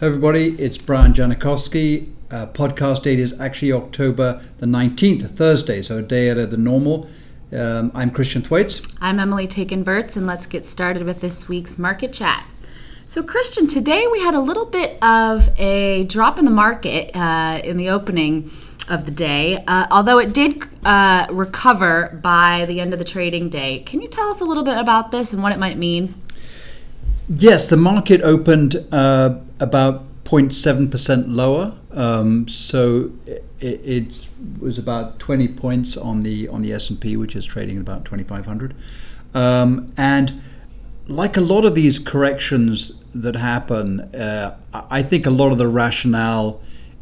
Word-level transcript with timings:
Hey 0.00 0.08
everybody, 0.08 0.56
it's 0.60 0.76
Brian 0.76 1.12
Janachowski. 1.12 2.12
Uh, 2.28 2.46
podcast 2.48 3.04
date 3.04 3.20
is 3.20 3.32
actually 3.38 3.72
October 3.72 4.42
the 4.58 4.66
19th, 4.66 5.30
Thursday, 5.30 5.82
so 5.82 5.98
a 5.98 6.02
day 6.02 6.30
earlier 6.30 6.46
than 6.46 6.64
normal. 6.64 7.06
Um, 7.52 7.92
I'm 7.94 8.10
Christian 8.10 8.42
Thwaites. 8.42 8.82
I'm 9.00 9.20
Emily 9.20 9.46
Taken-Verts, 9.46 10.16
and 10.16 10.26
let's 10.26 10.46
get 10.46 10.66
started 10.66 11.04
with 11.04 11.20
this 11.20 11.48
week's 11.48 11.78
market 11.78 12.12
chat. 12.12 12.44
So, 13.06 13.22
Christian, 13.22 13.68
today 13.68 14.08
we 14.10 14.18
had 14.18 14.34
a 14.34 14.40
little 14.40 14.64
bit 14.64 15.00
of 15.00 15.48
a 15.60 16.02
drop 16.08 16.40
in 16.40 16.44
the 16.44 16.50
market 16.50 17.14
uh, 17.14 17.60
in 17.62 17.76
the 17.76 17.88
opening 17.88 18.50
of 18.90 19.04
the 19.04 19.12
day, 19.12 19.62
uh, 19.68 19.86
although 19.92 20.18
it 20.18 20.34
did 20.34 20.60
uh, 20.84 21.28
recover 21.30 22.18
by 22.20 22.64
the 22.66 22.80
end 22.80 22.92
of 22.92 22.98
the 22.98 23.04
trading 23.04 23.48
day. 23.48 23.84
Can 23.86 24.00
you 24.00 24.08
tell 24.08 24.28
us 24.28 24.40
a 24.40 24.44
little 24.44 24.64
bit 24.64 24.76
about 24.76 25.12
this 25.12 25.32
and 25.32 25.40
what 25.40 25.52
it 25.52 25.60
might 25.60 25.78
mean? 25.78 26.16
Yes, 27.28 27.68
the 27.68 27.76
market 27.76 28.20
opened 28.22 28.84
uh, 28.92 29.36
about 29.58 30.04
0.7% 30.24 31.24
lower. 31.28 31.74
Um, 31.92 32.48
so 32.48 33.12
it, 33.26 33.44
it, 33.60 34.26
was 34.58 34.76
about 34.78 35.18
20 35.18 35.48
points 35.48 35.96
on 35.96 36.22
the 36.22 36.48
on 36.48 36.60
the 36.60 36.72
S&P, 36.72 37.16
which 37.16 37.34
is 37.34 37.46
trading 37.46 37.76
at 37.76 37.80
about 37.80 38.04
2,500. 38.04 38.74
Um, 39.34 39.92
and 39.96 40.42
like 41.06 41.36
a 41.38 41.40
lot 41.40 41.64
of 41.64 41.74
these 41.74 41.98
corrections 41.98 43.02
that 43.14 43.36
happen, 43.36 44.00
uh, 44.14 44.58
I 44.72 45.02
think 45.02 45.24
a 45.24 45.30
lot 45.30 45.50
of 45.50 45.58
the 45.58 45.68
rationale 45.68 46.60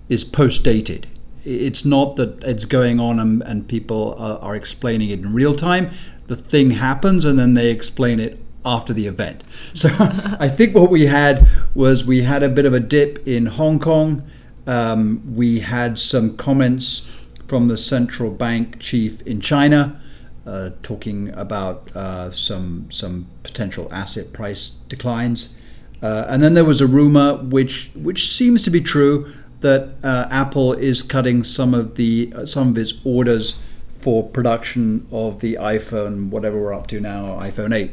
is 0.08 0.24
post 0.24 0.62
dated. 0.62 1.08
It's 1.44 1.84
not 1.84 2.14
that 2.16 2.44
it's 2.44 2.64
going 2.64 3.00
on 3.00 3.18
and, 3.18 3.42
and 3.42 3.66
people 3.66 4.14
are, 4.18 4.38
are, 4.38 4.54
explaining 4.54 5.10
it 5.10 5.18
in 5.18 5.34
real 5.34 5.54
time. 5.54 5.90
The 6.28 6.36
thing 6.36 6.70
happens 6.70 7.24
and 7.24 7.36
then 7.36 7.54
they 7.54 7.70
explain 7.70 8.20
it 8.20 8.38
after 8.64 8.92
the 8.92 9.06
event. 9.06 9.42
So 9.74 9.88
I 9.98 10.48
think 10.48 10.74
what 10.74 10.90
we 10.90 11.06
had 11.06 11.48
was 11.74 12.04
we 12.04 12.22
had 12.22 12.42
a 12.42 12.48
bit 12.48 12.64
of 12.64 12.74
a 12.74 12.80
dip 12.80 13.26
in 13.26 13.46
Hong 13.46 13.78
Kong. 13.78 14.22
Um, 14.66 15.34
we 15.34 15.60
had 15.60 15.98
some 15.98 16.36
comments 16.36 17.08
from 17.46 17.68
the 17.68 17.76
central 17.76 18.30
bank 18.30 18.78
chief 18.78 19.22
in 19.22 19.40
China. 19.40 20.00
Uh, 20.44 20.70
talking 20.82 21.28
about 21.34 21.88
uh, 21.94 22.28
some 22.32 22.90
some 22.90 23.28
potential 23.44 23.86
asset 23.92 24.32
price 24.32 24.70
declines, 24.88 25.56
uh, 26.02 26.24
and 26.28 26.42
then 26.42 26.54
there 26.54 26.64
was 26.64 26.80
a 26.80 26.86
rumor 26.86 27.36
which 27.36 27.92
which 27.94 28.32
seems 28.32 28.60
to 28.60 28.68
be 28.68 28.80
true 28.80 29.32
that 29.60 29.94
uh, 30.02 30.26
Apple 30.32 30.72
is 30.72 31.00
cutting 31.00 31.44
some 31.44 31.74
of 31.74 31.94
the 31.94 32.32
uh, 32.34 32.44
some 32.44 32.70
of 32.70 32.78
its 32.78 32.94
orders 33.04 33.62
for 34.02 34.28
production 34.28 35.06
of 35.12 35.38
the 35.38 35.54
iPhone, 35.60 36.28
whatever 36.28 36.60
we're 36.60 36.74
up 36.74 36.88
to 36.88 37.00
now, 37.00 37.38
iPhone 37.38 37.72
8. 37.72 37.92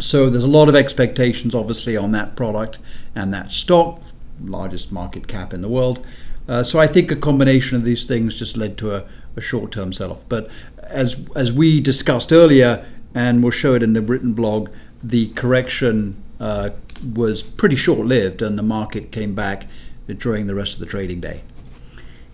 So 0.00 0.30
there's 0.30 0.44
a 0.44 0.48
lot 0.48 0.68
of 0.68 0.74
expectations, 0.74 1.54
obviously, 1.54 1.96
on 1.96 2.12
that 2.12 2.36
product 2.36 2.78
and 3.14 3.32
that 3.32 3.52
stock, 3.52 4.00
largest 4.42 4.90
market 4.90 5.28
cap 5.28 5.52
in 5.52 5.62
the 5.62 5.68
world. 5.68 6.04
Uh, 6.48 6.62
so 6.62 6.80
I 6.80 6.86
think 6.86 7.12
a 7.12 7.16
combination 7.16 7.76
of 7.76 7.84
these 7.84 8.06
things 8.06 8.34
just 8.34 8.56
led 8.56 8.76
to 8.78 8.94
a, 8.94 9.04
a 9.36 9.40
short-term 9.40 9.92
sell-off. 9.92 10.22
But 10.28 10.50
as 10.82 11.24
as 11.36 11.52
we 11.52 11.80
discussed 11.80 12.32
earlier, 12.32 12.84
and 13.14 13.42
we'll 13.42 13.52
show 13.52 13.74
it 13.74 13.82
in 13.82 13.92
the 13.92 14.02
written 14.02 14.32
blog, 14.32 14.70
the 15.02 15.28
correction 15.28 16.16
uh, 16.40 16.70
was 17.14 17.42
pretty 17.42 17.76
short-lived, 17.76 18.42
and 18.42 18.58
the 18.58 18.62
market 18.62 19.12
came 19.12 19.34
back 19.34 19.66
during 20.18 20.46
the 20.46 20.54
rest 20.54 20.74
of 20.74 20.80
the 20.80 20.86
trading 20.86 21.20
day. 21.20 21.42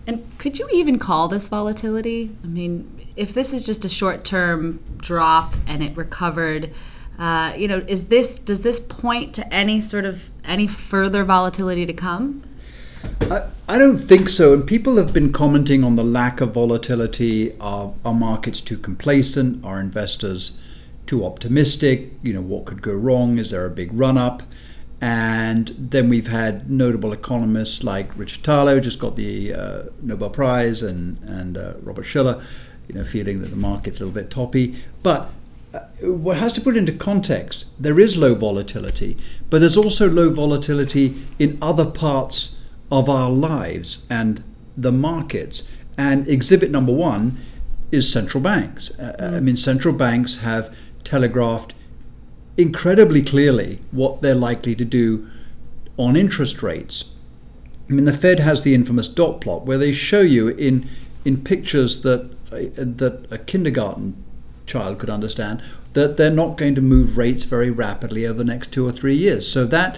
And 0.07 0.25
could 0.39 0.57
you 0.57 0.67
even 0.71 0.97
call 0.97 1.27
this 1.27 1.49
volatility? 1.49 2.31
I 2.43 2.47
mean, 2.47 3.07
if 3.15 3.33
this 3.33 3.53
is 3.53 3.63
just 3.63 3.83
a 3.83 3.89
short-term 3.89 4.81
drop 4.97 5.53
and 5.67 5.83
it 5.83 5.95
recovered 5.97 6.73
uh, 7.19 7.53
you 7.57 7.67
know, 7.67 7.83
is 7.87 8.07
this 8.07 8.37
does 8.37 8.61
this 8.61 8.79
point 8.79 9.33
to 9.35 9.53
any 9.53 9.79
sort 9.79 10.05
of 10.05 10.29
any 10.45 10.67
further 10.67 11.23
volatility 11.23 11.85
to 11.85 11.93
come? 11.93 12.43
I, 13.21 13.43
I 13.67 13.77
don't 13.77 13.97
think 13.97 14.29
so. 14.29 14.53
And 14.53 14.65
people 14.65 14.97
have 14.97 15.13
been 15.13 15.33
commenting 15.33 15.83
on 15.83 15.95
the 15.95 16.03
lack 16.03 16.41
of 16.41 16.53
volatility. 16.53 17.57
Are, 17.59 17.93
are 18.05 18.13
markets 18.13 18.61
too 18.61 18.77
complacent? 18.77 19.65
Are 19.65 19.79
investors 19.79 20.57
too 21.07 21.25
optimistic? 21.25 22.11
You 22.21 22.33
know, 22.33 22.41
what 22.41 22.65
could 22.65 22.81
go 22.81 22.93
wrong? 22.93 23.39
Is 23.39 23.51
there 23.51 23.65
a 23.65 23.71
big 23.71 23.91
run 23.93 24.17
up? 24.17 24.43
And 24.99 25.67
then 25.77 26.09
we've 26.09 26.27
had 26.27 26.71
notable 26.71 27.13
economists 27.13 27.83
like 27.83 28.15
Richard 28.17 28.43
Thaler, 28.43 28.79
just 28.79 28.99
got 28.99 29.15
the 29.15 29.53
uh, 29.53 29.83
Nobel 30.01 30.31
Prize, 30.31 30.81
and 30.81 31.19
and 31.23 31.55
uh, 31.55 31.73
Robert 31.81 32.03
Shiller, 32.03 32.43
you 32.87 32.95
know, 32.95 33.03
feeling 33.03 33.41
that 33.41 33.49
the 33.49 33.57
market's 33.57 33.99
a 33.99 34.05
little 34.05 34.19
bit 34.19 34.31
toppy. 34.31 34.75
But 35.03 35.29
what 36.01 36.37
has 36.37 36.53
to 36.53 36.61
put 36.61 36.77
into 36.77 36.91
context 36.91 37.65
there 37.79 37.99
is 37.99 38.17
low 38.17 38.35
volatility, 38.35 39.17
but 39.49 39.59
there's 39.59 39.77
also 39.77 40.09
low 40.09 40.29
volatility 40.29 41.15
in 41.39 41.57
other 41.61 41.85
parts 41.85 42.61
of 42.91 43.09
our 43.09 43.29
lives 43.29 44.07
and 44.09 44.43
the 44.75 44.91
markets. 44.91 45.69
And 45.97 46.27
exhibit 46.27 46.71
number 46.71 46.93
one 46.93 47.37
is 47.91 48.11
central 48.11 48.41
banks. 48.41 48.91
Mm. 48.99 49.33
I 49.35 49.39
mean, 49.39 49.57
central 49.57 49.93
banks 49.93 50.37
have 50.37 50.75
telegraphed 51.03 51.73
incredibly 52.57 53.21
clearly 53.21 53.79
what 53.91 54.21
they're 54.21 54.35
likely 54.35 54.75
to 54.75 54.85
do 54.85 55.27
on 55.97 56.15
interest 56.15 56.63
rates. 56.63 57.13
I 57.89 57.93
mean, 57.93 58.05
the 58.05 58.13
Fed 58.13 58.39
has 58.39 58.63
the 58.63 58.73
infamous 58.73 59.07
dot 59.07 59.41
plot 59.41 59.65
where 59.65 59.77
they 59.77 59.91
show 59.91 60.21
you 60.21 60.49
in 60.49 60.87
in 61.25 61.43
pictures 61.43 62.01
that 62.03 62.29
uh, 62.51 62.69
that 62.75 63.27
a 63.31 63.37
kindergarten 63.37 64.23
child 64.67 64.99
could 64.99 65.09
understand 65.09 65.63
that 65.93 66.17
they're 66.17 66.29
not 66.29 66.57
going 66.57 66.75
to 66.75 66.81
move 66.81 67.17
rates 67.17 67.43
very 67.43 67.71
rapidly 67.71 68.25
over 68.27 68.37
the 68.37 68.43
next 68.43 68.71
two 68.71 68.87
or 68.87 68.91
three 68.91 69.15
years. 69.15 69.49
So 69.51 69.65
that 69.65 69.97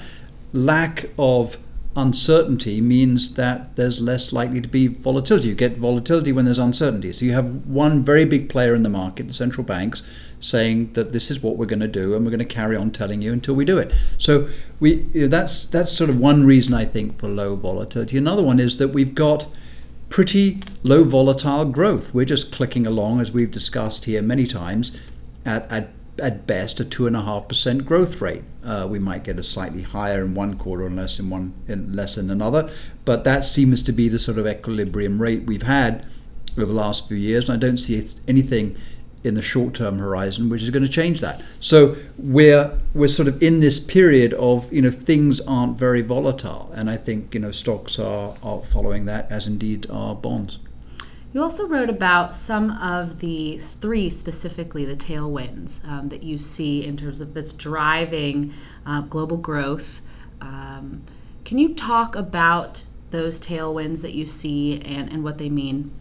lack 0.54 1.10
of 1.18 1.58
uncertainty 1.96 2.80
means 2.80 3.36
that 3.36 3.76
there's 3.76 4.00
less 4.00 4.32
likely 4.32 4.62
to 4.62 4.68
be 4.68 4.88
volatility. 4.88 5.50
You 5.50 5.56
get 5.56 5.78
volatility 5.78 6.32
when 6.32 6.46
there's 6.46 6.60
uncertainty. 6.60 7.12
So 7.12 7.26
you 7.26 7.34
have 7.34 7.66
one 7.66 8.04
very 8.04 8.26
big 8.26 8.48
player 8.48 8.74
in 8.76 8.84
the 8.84 8.90
market, 8.90 9.28
the 9.28 9.34
central 9.34 9.66
banks, 9.66 10.04
saying 10.40 10.94
that 10.94 11.12
this 11.12 11.30
is 11.30 11.44
what 11.44 11.58
we're 11.58 11.66
going 11.66 11.80
to 11.80 11.88
do 11.88 12.16
and 12.16 12.24
we're 12.24 12.32
going 12.32 12.40
to 12.40 12.46
carry 12.46 12.78
on 12.78 12.92
telling 12.92 13.22
you 13.22 13.34
until 13.34 13.56
we 13.56 13.66
do 13.66 13.78
it. 13.78 13.92
So 14.18 14.48
we 14.80 15.02
that's 15.28 15.66
that's 15.66 15.92
sort 15.92 16.10
of 16.10 16.20
one 16.20 16.46
reason 16.46 16.74
I 16.74 16.86
think 16.86 17.20
for 17.20 17.28
low 17.28 17.56
volatility. 17.56 18.18
Another 18.18 18.44
one 18.44 18.60
is 18.60 18.78
that 18.78 18.90
we've 18.90 19.16
got 19.16 19.48
pretty 20.10 20.60
low 20.84 21.04
volatile 21.04 21.66
growth. 21.66 22.14
We're 22.14 22.26
just 22.26 22.52
clicking 22.52 22.86
along, 22.86 23.22
as 23.22 23.32
we've 23.32 23.52
discussed 23.52 24.06
here 24.06 24.22
many 24.22 24.48
times, 24.48 25.00
at, 25.46 25.72
at, 25.72 25.90
at 26.22 26.46
best 26.46 26.80
a 26.80 26.86
2.5% 26.86 27.86
growth 27.86 28.20
rate. 28.20 28.44
Uh, 28.64 28.88
we 28.90 29.00
might 29.00 29.24
get 29.24 29.40
a 29.40 29.44
slightly 29.44 29.84
higher 29.84 30.24
in 30.24 30.36
one 30.36 30.58
quarter 30.58 30.86
and 30.88 30.96
less 30.96 31.20
in 31.20 31.30
one 31.30 31.54
in 31.68 31.96
less 31.96 32.18
in 32.18 32.30
another, 32.30 32.70
but 33.06 33.24
that 33.24 33.46
seems 33.46 33.82
to 33.84 33.92
be 33.92 34.10
the 34.10 34.20
sort 34.20 34.38
of 34.38 34.48
equilibrium 34.48 35.22
rate 35.22 35.44
we've 35.44 35.64
had 35.64 36.06
over 36.58 36.66
the 36.66 36.74
last 36.74 37.08
few 37.08 37.18
years, 37.18 37.48
and 37.48 37.64
I 37.64 37.68
don't 37.68 37.78
see 37.78 38.06
anything 38.28 38.78
in 39.24 39.34
the 39.34 39.42
short 39.42 39.74
term 39.74 39.98
horizon, 39.98 40.50
which 40.50 40.62
is 40.62 40.70
going 40.70 40.84
to 40.84 40.90
change 40.90 41.22
that. 41.22 41.42
So 41.60 41.96
we're 42.18 42.80
we're 42.94 43.08
sort 43.08 43.28
of 43.28 43.42
in 43.44 43.60
this 43.60 43.80
period 43.80 44.34
of 44.34 44.72
you 44.72 44.82
know 44.82 44.92
things 44.92 45.42
aren't 45.42 45.78
very 45.78 46.02
volatile, 46.02 46.72
and 46.76 46.90
I 46.90 46.98
think 46.98 47.34
you 47.34 47.40
know 47.40 47.52
stocks 47.52 48.00
are, 48.00 48.36
are 48.42 48.62
following 48.62 49.06
that 49.06 49.32
as 49.32 49.48
indeed 49.48 49.88
are 49.90 50.16
bonds. 50.16 50.60
You 51.32 51.44
also 51.44 51.68
wrote 51.68 51.90
about 51.90 52.36
some 52.36 52.72
of 52.72 53.20
the 53.20 53.60
three 53.60 54.10
specifically 54.10 54.84
the 54.84 54.96
tailwinds 54.96 55.86
um, 55.88 56.10
that 56.10 56.24
you 56.24 56.40
see 56.40 56.84
in 56.84 56.98
terms 56.98 57.22
of 57.22 57.36
that's 57.36 57.54
driving 57.54 58.52
uh, 58.86 59.02
global 59.02 59.38
growth. 59.38 60.02
Um, 60.42 61.04
can 61.46 61.60
you 61.60 61.76
talk 61.76 62.16
about 62.16 62.84
those 63.12 63.40
tailwinds 63.40 64.02
that 64.02 64.14
you 64.14 64.26
see 64.26 64.82
and, 64.82 65.12
and 65.12 65.24
what 65.24 65.38
they 65.38 65.50
mean? 65.50 65.96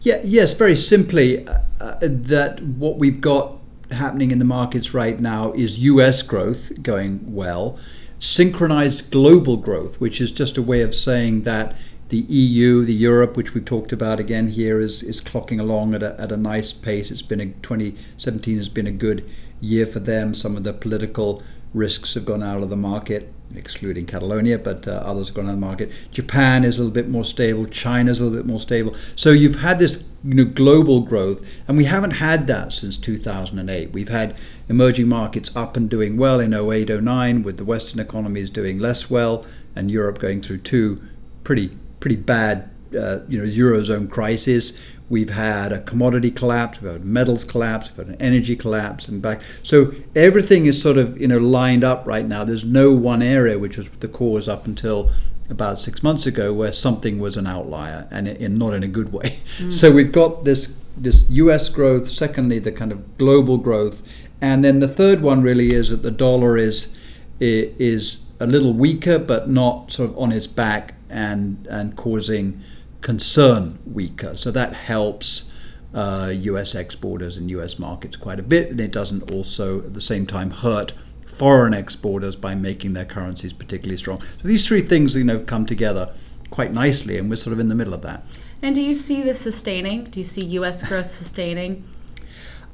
Yeah, 0.00 0.20
yes, 0.22 0.54
very 0.54 0.76
simply, 0.76 1.46
uh, 1.46 1.58
uh, 1.80 1.98
that 2.00 2.62
what 2.62 2.98
we've 2.98 3.20
got 3.20 3.58
happening 3.90 4.30
in 4.30 4.38
the 4.38 4.44
markets 4.44 4.94
right 4.94 5.18
now 5.18 5.52
is 5.52 5.80
US 5.80 6.22
growth 6.22 6.82
going 6.82 7.34
well, 7.34 7.78
synchronized 8.20 9.10
global 9.10 9.56
growth, 9.56 10.00
which 10.00 10.20
is 10.20 10.30
just 10.30 10.56
a 10.56 10.62
way 10.62 10.82
of 10.82 10.94
saying 10.94 11.42
that 11.42 11.76
the 12.10 12.18
EU, 12.18 12.84
the 12.84 12.94
Europe, 12.94 13.36
which 13.36 13.54
we've 13.54 13.64
talked 13.64 13.92
about 13.92 14.20
again 14.20 14.48
here, 14.48 14.80
is, 14.80 15.02
is 15.02 15.20
clocking 15.20 15.60
along 15.60 15.94
at 15.94 16.02
a, 16.02 16.18
at 16.20 16.30
a 16.30 16.36
nice 16.36 16.72
pace. 16.72 17.10
It's 17.10 17.22
been 17.22 17.40
a 17.40 17.46
2017 17.46 18.56
has 18.56 18.68
been 18.68 18.86
a 18.86 18.92
good 18.92 19.28
year 19.60 19.84
for 19.84 19.98
them. 19.98 20.32
Some 20.32 20.56
of 20.56 20.64
the 20.64 20.72
political 20.72 21.42
risks 21.74 22.14
have 22.14 22.24
gone 22.24 22.42
out 22.42 22.62
of 22.62 22.70
the 22.70 22.76
market 22.76 23.32
excluding 23.54 24.06
Catalonia, 24.06 24.58
but 24.58 24.86
uh, 24.86 25.02
others 25.04 25.28
have 25.28 25.36
gone 25.36 25.46
out 25.46 25.54
of 25.54 25.60
the 25.60 25.66
market. 25.66 25.90
Japan 26.12 26.64
is 26.64 26.76
a 26.76 26.80
little 26.80 26.92
bit 26.92 27.08
more 27.08 27.24
stable. 27.24 27.66
China 27.66 28.10
is 28.10 28.20
a 28.20 28.24
little 28.24 28.38
bit 28.38 28.46
more 28.46 28.60
stable. 28.60 28.94
So 29.16 29.30
you've 29.30 29.60
had 29.60 29.78
this 29.78 30.04
you 30.24 30.34
know, 30.34 30.44
global 30.44 31.00
growth, 31.00 31.46
and 31.66 31.76
we 31.76 31.84
haven't 31.84 32.12
had 32.12 32.46
that 32.48 32.72
since 32.72 32.96
2008. 32.96 33.90
We've 33.90 34.08
had 34.08 34.36
emerging 34.68 35.08
markets 35.08 35.54
up 35.56 35.76
and 35.76 35.88
doing 35.88 36.16
well 36.16 36.40
in 36.40 36.52
08, 36.52 37.02
09, 37.02 37.42
with 37.42 37.56
the 37.56 37.64
Western 37.64 38.00
economies 38.00 38.50
doing 38.50 38.78
less 38.78 39.10
well, 39.10 39.44
and 39.74 39.90
Europe 39.90 40.18
going 40.18 40.42
through 40.42 40.58
two 40.58 41.00
pretty 41.44 41.76
pretty 42.00 42.16
bad 42.16 42.68
uh, 42.96 43.20
you 43.28 43.38
know 43.38 43.44
eurozone 43.44 44.10
crisis. 44.10 44.78
We've 45.10 45.30
had 45.30 45.72
a 45.72 45.80
commodity 45.80 46.30
collapse, 46.30 46.82
we've 46.82 46.92
had 46.92 47.04
metals 47.04 47.42
collapse, 47.42 47.88
we've 47.88 48.06
had 48.06 48.14
an 48.14 48.20
energy 48.20 48.54
collapse, 48.54 49.08
and 49.08 49.22
back. 49.22 49.40
So 49.62 49.92
everything 50.14 50.66
is 50.66 50.80
sort 50.80 50.98
of 50.98 51.20
you 51.20 51.28
know 51.28 51.38
lined 51.38 51.84
up 51.84 52.06
right 52.06 52.26
now. 52.26 52.44
There's 52.44 52.64
no 52.64 52.92
one 52.92 53.22
area 53.22 53.58
which 53.58 53.78
was 53.78 53.88
the 54.00 54.08
cause 54.08 54.48
up 54.48 54.66
until 54.66 55.10
about 55.50 55.78
six 55.78 56.02
months 56.02 56.26
ago 56.26 56.52
where 56.52 56.72
something 56.72 57.18
was 57.18 57.36
an 57.36 57.46
outlier 57.46 58.06
and 58.10 58.28
in, 58.28 58.58
not 58.58 58.74
in 58.74 58.82
a 58.82 58.88
good 58.88 59.12
way. 59.12 59.40
Mm. 59.58 59.72
So 59.72 59.90
we've 59.90 60.12
got 60.12 60.44
this 60.44 60.78
this 60.96 61.28
U.S. 61.30 61.68
growth. 61.68 62.08
Secondly, 62.08 62.58
the 62.58 62.72
kind 62.72 62.92
of 62.92 63.18
global 63.18 63.56
growth, 63.56 64.02
and 64.40 64.64
then 64.64 64.80
the 64.80 64.88
third 64.88 65.20
one 65.20 65.42
really 65.42 65.72
is 65.72 65.90
that 65.90 66.02
the 66.02 66.10
dollar 66.10 66.56
is 66.56 66.96
is 67.40 68.24
a 68.40 68.46
little 68.46 68.72
weaker, 68.72 69.18
but 69.18 69.48
not 69.48 69.92
sort 69.92 70.10
of 70.10 70.18
on 70.18 70.32
its 70.32 70.46
back 70.46 70.94
and 71.10 71.66
and 71.70 71.96
causing 71.96 72.62
concern 73.00 73.78
weaker. 73.86 74.36
So 74.36 74.50
that 74.50 74.72
helps 74.72 75.52
uh, 75.94 76.32
U.S. 76.34 76.74
exporters 76.74 77.36
and 77.36 77.50
U.S. 77.50 77.78
markets 77.78 78.16
quite 78.16 78.38
a 78.38 78.42
bit, 78.42 78.70
and 78.70 78.80
it 78.80 78.92
doesn't 78.92 79.30
also 79.30 79.78
at 79.78 79.94
the 79.94 80.00
same 80.00 80.26
time 80.26 80.50
hurt 80.50 80.92
foreign 81.26 81.72
exporters 81.72 82.36
by 82.36 82.54
making 82.54 82.92
their 82.92 83.04
currencies 83.04 83.52
particularly 83.52 83.96
strong. 83.96 84.20
So 84.20 84.48
these 84.48 84.66
three 84.66 84.82
things, 84.82 85.14
you 85.14 85.24
know, 85.24 85.40
come 85.40 85.66
together 85.66 86.12
quite 86.50 86.72
nicely, 86.72 87.18
and 87.18 87.30
we're 87.30 87.36
sort 87.36 87.52
of 87.52 87.60
in 87.60 87.68
the 87.68 87.74
middle 87.74 87.94
of 87.94 88.02
that. 88.02 88.24
And 88.60 88.74
do 88.74 88.82
you 88.82 88.94
see 88.94 89.22
this 89.22 89.40
sustaining? 89.40 90.04
Do 90.04 90.18
you 90.18 90.24
see 90.24 90.44
U.S. 90.44 90.86
growth 90.86 91.10
sustaining? 91.10 91.84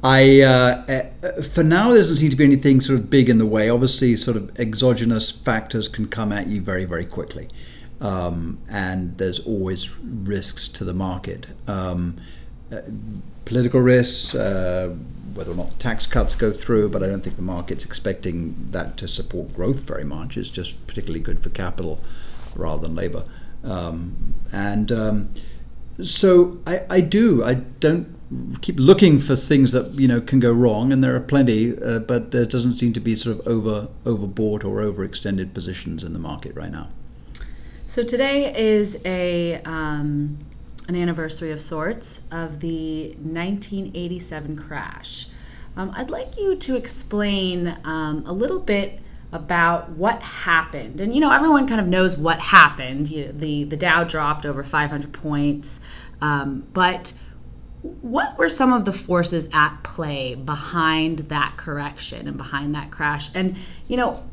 I 0.03 0.43
uh, 0.43 1.09
uh, 1.23 1.43
for 1.43 1.63
now 1.63 1.89
there 1.89 1.99
doesn't 1.99 2.17
seem 2.17 2.31
to 2.31 2.37
be 2.37 2.45
anything 2.45 2.83
sort 2.83 2.99
of 2.99 3.09
big 3.09 3.31
in 3.31 3.39
the 3.39 3.47
way. 3.47 3.71
Obviously, 3.71 4.17
sort 4.17 4.37
of 4.37 4.59
exogenous 4.61 5.31
factors 5.31 5.89
can 5.89 6.09
come 6.09 6.31
at 6.31 6.47
you 6.47 6.61
very 6.61 6.85
very 6.85 7.07
quickly, 7.07 7.49
um, 8.01 8.59
and 8.69 9.17
there's 9.19 9.41
always 9.41 9.91
risks 9.99 10.69
to 10.69 10.85
the 10.85 10.95
market. 10.95 11.47
Um, 11.67 12.17
uh, 12.73 12.81
political 13.45 13.81
risks, 13.81 14.35
uh, 14.35 14.95
whether 15.35 15.53
or 15.53 15.57
not 15.57 15.79
tax 15.79 16.07
cuts 16.07 16.35
go 16.35 16.53
through, 16.53 16.89
but 16.89 17.03
I 17.03 17.07
don't 17.07 17.23
think 17.23 17.37
the 17.37 17.43
market's 17.43 17.85
expecting 17.85 18.69
that 18.71 18.97
to 18.99 19.09
support 19.09 19.55
growth 19.55 19.81
very 19.81 20.05
much. 20.05 20.37
It's 20.37 20.49
just 20.49 20.87
particularly 20.87 21.21
good 21.21 21.43
for 21.43 21.51
capital 21.51 22.01
rather 22.57 22.83
than 22.83 22.95
labor, 22.95 23.25
um, 23.65 24.35
and 24.53 24.93
um, 24.93 25.35
so 26.01 26.59
I, 26.67 26.83
I 26.89 27.01
do. 27.01 27.45
I 27.45 27.55
don't 27.55 28.15
keep 28.63 28.79
looking 28.79 29.21
for 29.21 29.37
things 29.37 29.73
that 29.73 29.93
you 29.95 30.09
know 30.09 30.21
can 30.21 30.41
go 30.41 30.53
wrong, 30.53 30.93
and 30.93 31.03
there 31.03 31.15
are 31.15 31.21
plenty, 31.21 31.77
uh, 31.81 31.99
but 31.99 32.31
there 32.31 32.47
doesn't 32.47 32.75
seem 32.75 32.93
to 32.93 33.01
be 33.01 33.15
sort 33.17 33.39
of 33.39 33.47
over 33.47 33.89
overbought 34.05 34.65
or 34.65 34.81
overextended 34.81 35.53
positions 35.53 36.05
in 36.05 36.13
the 36.13 36.19
market 36.19 36.55
right 36.55 36.73
now. 36.73 36.89
So 37.95 38.03
today 38.03 38.53
is 38.53 39.01
a 39.05 39.63
um, 39.63 40.41
an 40.89 40.97
anniversary 40.97 41.53
of 41.53 41.63
sorts 41.63 42.23
of 42.33 42.59
the 42.59 43.11
1987 43.11 44.57
crash. 44.57 45.29
Um, 45.77 45.93
I'd 45.95 46.11
like 46.11 46.37
you 46.37 46.57
to 46.57 46.75
explain 46.75 47.79
um, 47.85 48.25
a 48.27 48.33
little 48.33 48.59
bit 48.59 48.99
about 49.31 49.91
what 49.91 50.21
happened. 50.23 51.01
And 51.01 51.15
you 51.15 51.21
know, 51.21 51.31
everyone 51.31 51.69
kind 51.69 51.81
of 51.81 51.87
knows 51.87 52.17
what 52.17 52.41
happened. 52.41 53.11
You 53.11 53.31
the 53.31 53.63
the 53.63 53.77
Dow 53.77 54.03
dropped 54.03 54.45
over 54.45 54.65
500 54.65 55.13
points, 55.13 55.79
um, 56.21 56.67
but 56.73 57.13
what 57.85 58.37
were 58.37 58.49
some 58.49 58.73
of 58.73 58.87
the 58.87 58.93
forces 58.93 59.47
at 59.53 59.85
play 59.85 60.35
behind 60.35 61.19
that 61.29 61.57
correction 61.57 62.27
and 62.27 62.37
behind 62.37 62.75
that 62.75 62.91
crash? 62.91 63.31
And, 63.35 63.57
you 63.87 63.97
know, 63.97 64.25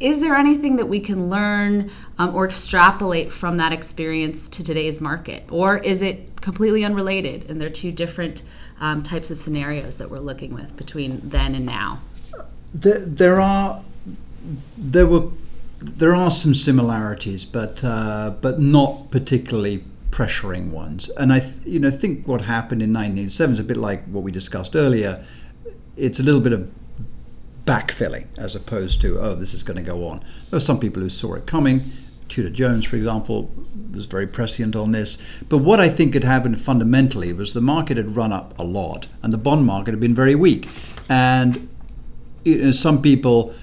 is 0.00 0.20
there 0.20 0.36
anything 0.36 0.76
that 0.76 0.86
we 0.86 1.00
can 1.00 1.28
learn 1.28 1.90
um, 2.18 2.34
or 2.34 2.46
extrapolate 2.46 3.32
from 3.32 3.56
that 3.56 3.72
experience 3.72 4.48
to 4.48 4.62
today's 4.62 5.00
market? 5.00 5.44
Or 5.50 5.78
is 5.78 6.02
it 6.02 6.40
completely 6.40 6.84
unrelated 6.84 7.50
and 7.50 7.60
they're 7.60 7.70
two 7.70 7.92
different 7.92 8.42
um, 8.80 9.02
types 9.02 9.30
of 9.30 9.40
scenarios 9.40 9.96
that 9.96 10.10
we're 10.10 10.18
looking 10.18 10.54
with 10.54 10.76
between 10.76 11.20
then 11.24 11.54
and 11.54 11.66
now? 11.66 12.00
There, 12.72 13.00
there 13.00 13.40
are 13.40 13.82
there 14.76 15.06
were 15.06 15.30
there 15.80 16.14
are 16.14 16.30
some 16.30 16.54
similarities, 16.54 17.44
but 17.44 17.82
uh, 17.82 18.34
but 18.40 18.60
not 18.60 19.10
particularly 19.10 19.84
pressuring 20.10 20.70
ones. 20.70 21.08
And 21.10 21.32
I, 21.32 21.40
th- 21.40 21.60
you 21.64 21.78
know, 21.78 21.90
think 21.90 22.26
what 22.26 22.40
happened 22.42 22.82
in 22.82 22.92
1987 22.92 23.52
is 23.54 23.60
a 23.60 23.64
bit 23.64 23.76
like 23.76 24.04
what 24.06 24.24
we 24.24 24.32
discussed 24.32 24.74
earlier. 24.74 25.24
It's 25.96 26.18
a 26.18 26.22
little 26.22 26.40
bit 26.40 26.52
of 26.52 26.70
backfilling 27.68 28.26
as 28.38 28.54
opposed 28.54 29.00
to 29.02 29.20
oh, 29.20 29.34
this 29.34 29.52
is 29.52 29.62
going 29.62 29.76
to 29.76 29.82
go 29.82 30.08
on. 30.08 30.20
There 30.20 30.56
were 30.56 30.60
some 30.60 30.80
people 30.80 31.02
who 31.02 31.10
saw 31.10 31.34
it 31.34 31.46
coming. 31.46 31.82
Tudor 32.28 32.50
Jones, 32.50 32.84
for 32.84 32.96
example, 32.96 33.50
was 33.92 34.06
very 34.06 34.26
prescient 34.26 34.74
on 34.74 34.92
this. 34.92 35.18
But 35.48 35.58
what 35.58 35.80
I 35.80 35.88
think 35.88 36.14
had 36.14 36.24
happened 36.24 36.60
fundamentally 36.60 37.32
was 37.32 37.52
the 37.52 37.60
market 37.60 37.96
had 37.96 38.16
run 38.16 38.32
up 38.32 38.58
a 38.58 38.64
lot, 38.64 39.06
and 39.22 39.32
the 39.32 39.38
bond 39.38 39.66
market 39.66 39.92
had 39.92 40.00
been 40.00 40.14
very 40.14 40.34
weak. 40.34 40.68
And 41.08 41.68
you 42.44 42.58
know, 42.58 42.72
some 42.72 43.02
people 43.02 43.54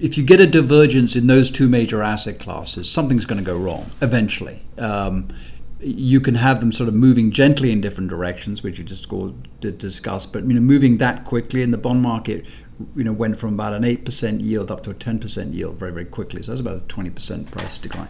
if 0.00 0.16
you 0.16 0.24
get 0.24 0.40
a 0.40 0.46
divergence 0.46 1.14
in 1.14 1.26
those 1.26 1.50
two 1.50 1.68
major 1.68 2.02
asset 2.02 2.40
classes, 2.40 2.90
something's 2.90 3.26
going 3.26 3.38
to 3.38 3.44
go 3.44 3.56
wrong 3.56 3.84
eventually. 4.00 4.62
Um, 4.78 5.28
you 5.82 6.20
can 6.20 6.34
have 6.34 6.60
them 6.60 6.72
sort 6.72 6.88
of 6.88 6.94
moving 6.94 7.30
gently 7.30 7.70
in 7.70 7.80
different 7.80 8.08
directions, 8.08 8.62
which 8.62 8.78
you 8.78 8.84
just 8.84 9.06
discussed. 9.60 10.32
But 10.32 10.46
you 10.46 10.54
know, 10.54 10.60
moving 10.60 10.98
that 10.98 11.24
quickly 11.24 11.62
in 11.62 11.70
the 11.70 11.78
bond 11.78 12.02
market, 12.02 12.46
you 12.96 13.04
know, 13.04 13.12
went 13.12 13.38
from 13.38 13.54
about 13.54 13.72
an 13.72 13.84
eight 13.84 14.04
percent 14.04 14.40
yield 14.40 14.70
up 14.70 14.82
to 14.84 14.90
a 14.90 14.94
ten 14.94 15.18
percent 15.18 15.54
yield 15.54 15.76
very, 15.76 15.92
very 15.92 16.04
quickly. 16.04 16.42
So 16.42 16.52
that's 16.52 16.60
about 16.60 16.76
a 16.76 16.86
twenty 16.86 17.10
percent 17.10 17.50
price 17.50 17.78
decline. 17.78 18.08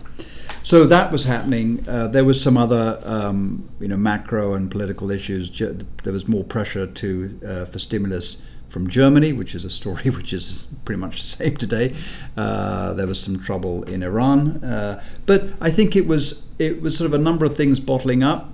So 0.63 0.85
that 0.87 1.11
was 1.11 1.25
happening. 1.25 1.89
Uh, 1.89 2.09
there 2.09 2.25
was 2.25 2.41
some 2.41 2.59
other, 2.59 3.01
um, 3.05 3.69
you 3.81 3.89
know, 3.89 3.97
macro 3.97 4.55
and 4.55 4.71
political 4.71 5.11
issues. 5.11 5.51
There 5.59 6.13
was 6.13 6.29
more 6.29 6.45
pressure 6.45 6.87
to 6.87 7.41
uh, 7.47 7.65
for 7.65 7.79
stimulus 7.79 8.43
from 8.69 8.89
Germany, 8.89 9.33
which 9.33 9.55
is 9.55 9.65
a 9.65 9.71
story 9.71 10.11
which 10.11 10.33
is 10.33 10.69
pretty 10.85 11.01
much 11.01 11.23
the 11.23 11.27
same 11.27 11.57
today. 11.57 11.95
Uh, 12.37 12.93
there 12.95 13.07
was 13.07 13.21
some 13.21 13.41
trouble 13.41 13.83
in 13.85 14.03
Iran, 14.03 14.63
uh, 14.63 15.03
but 15.27 15.49
I 15.61 15.71
think 15.71 15.97
it 15.97 16.07
was 16.07 16.47
it 16.59 16.83
was 16.83 16.97
sort 16.97 17.07
of 17.07 17.15
a 17.15 17.23
number 17.23 17.45
of 17.45 17.57
things 17.57 17.81
bottling 17.81 18.23
up, 18.23 18.53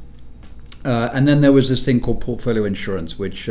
uh, 0.84 1.10
and 1.12 1.26
then 1.26 1.40
there 1.40 1.52
was 1.52 1.68
this 1.68 1.84
thing 1.84 2.00
called 2.00 2.20
portfolio 2.20 2.64
insurance, 2.64 3.18
which. 3.18 3.48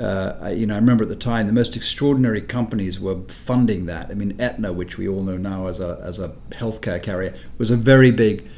Uh, 0.00 0.48
you 0.48 0.66
know, 0.66 0.74
I 0.74 0.78
remember 0.78 1.02
at 1.02 1.10
the 1.10 1.16
time 1.16 1.46
the 1.46 1.52
most 1.52 1.76
extraordinary 1.76 2.40
companies 2.40 2.98
were 2.98 3.20
funding 3.28 3.86
that. 3.86 4.10
I 4.10 4.14
mean, 4.14 4.40
Aetna, 4.40 4.72
which 4.72 4.96
we 4.96 5.06
all 5.06 5.22
know 5.22 5.36
now 5.36 5.66
as 5.66 5.78
a 5.78 6.00
as 6.02 6.18
a 6.18 6.30
healthcare 6.52 7.02
carrier, 7.02 7.34
was 7.58 7.70
a 7.70 7.76
very 7.76 8.10
big 8.10 8.48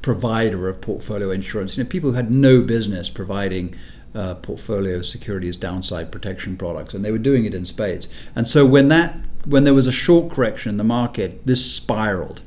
provider 0.00 0.68
of 0.68 0.80
portfolio 0.80 1.30
insurance. 1.30 1.76
You 1.76 1.84
know, 1.84 1.90
people 1.90 2.10
who 2.10 2.16
had 2.16 2.30
no 2.30 2.62
business 2.62 3.10
providing 3.10 3.74
uh, 4.14 4.34
portfolio 4.36 5.02
securities 5.02 5.56
downside 5.56 6.12
protection 6.12 6.56
products, 6.56 6.94
and 6.94 7.04
they 7.04 7.10
were 7.10 7.18
doing 7.18 7.44
it 7.44 7.54
in 7.54 7.66
spades. 7.66 8.08
And 8.36 8.48
so 8.48 8.64
when 8.64 8.88
that 8.88 9.18
when 9.44 9.64
there 9.64 9.74
was 9.74 9.88
a 9.88 9.92
short 9.92 10.32
correction 10.32 10.70
in 10.70 10.76
the 10.76 10.84
market, 10.84 11.44
this 11.46 11.64
spiraled, 11.74 12.42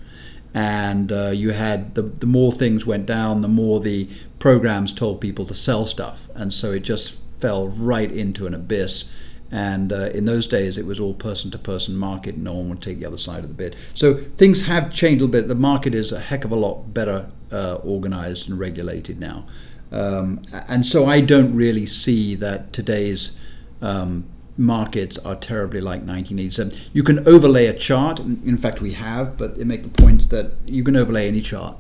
and 0.54 1.12
uh, 1.12 1.32
you 1.34 1.52
had 1.52 1.96
the 1.96 2.04
the 2.04 2.26
more 2.26 2.54
things 2.54 2.86
went 2.86 3.06
down, 3.06 3.42
the 3.42 3.50
more 3.50 3.82
the 3.82 4.10
programs 4.40 4.94
told 4.94 5.20
people 5.20 5.46
to 5.46 5.56
sell 5.56 5.86
stuff, 5.86 6.30
and 6.36 6.54
so 6.54 6.72
it 6.72 6.84
just 6.84 7.18
fell 7.46 7.68
right 7.68 8.12
into 8.12 8.48
an 8.48 8.56
abyss. 8.56 9.14
And 9.52 9.94
uh, 9.94 10.10
in 10.16 10.26
those 10.26 10.48
days, 10.48 10.80
it 10.80 10.86
was 10.88 11.00
all 11.00 11.14
person 11.14 11.52
to 11.52 11.60
person 11.60 11.96
market. 11.96 12.38
No 12.38 12.54
one 12.54 12.70
would 12.70 12.82
take 12.82 12.98
the 12.98 13.06
other 13.06 13.20
side 13.20 13.44
of 13.44 13.50
the 13.50 13.54
bid. 13.54 13.76
So 13.94 14.16
things 14.16 14.64
have 14.64 14.92
changed 14.92 15.24
a 15.24 15.28
bit. 15.28 15.48
The 15.48 15.54
market 15.54 15.94
is 15.94 16.12
a 16.12 16.20
heck 16.20 16.44
of 16.44 16.52
a 16.52 16.56
lot 16.56 16.92
better 16.92 17.30
uh, 17.52 17.76
organized 17.76 18.50
and 18.50 18.58
regulated 18.58 19.20
now. 19.20 19.46
Um, 19.92 20.42
and 20.68 20.84
so 20.88 21.06
I 21.06 21.22
don't 21.22 21.56
really 21.56 21.86
see 21.86 22.34
that 22.34 22.74
today's 22.74 23.38
um, 23.80 24.26
markets 24.58 25.20
are 25.20 25.36
terribly 25.36 25.82
like 25.82 26.02
1987. 26.02 26.76
You 26.94 27.04
can 27.04 27.28
overlay 27.28 27.68
a 27.68 27.78
chart. 27.78 28.20
In 28.20 28.58
fact, 28.58 28.82
we 28.82 28.94
have, 28.94 29.38
but 29.38 29.56
it 29.60 29.66
make 29.66 29.84
the 29.84 30.02
point 30.04 30.32
that 30.32 30.54
you 30.66 30.84
can 30.84 30.96
overlay 30.96 31.28
any 31.28 31.42
chart 31.42 31.78